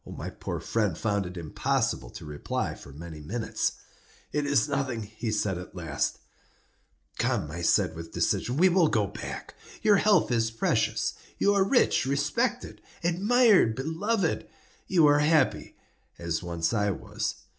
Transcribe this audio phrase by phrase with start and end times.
[0.09, 3.73] My poor friend found it impossible to reply for many minutes.
[4.31, 6.17] "It is nothing," he said, at last.
[7.19, 9.53] "Come," I said, with decision, "we will go back;
[9.83, 11.13] your health is precious.
[11.37, 14.49] You are rich, respected, admired, beloved;
[14.87, 15.75] you are happy,
[16.17, 17.35] as once I was.